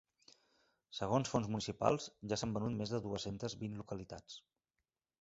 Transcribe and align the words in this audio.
Segons 0.99 1.29
fonts 1.33 1.51
municipals, 1.57 2.09
ja 2.33 2.41
s’han 2.43 2.57
venut 2.57 2.83
més 2.83 2.97
de 2.97 3.05
dues-centes 3.07 3.61
vint 3.63 3.81
localitats. 3.85 4.45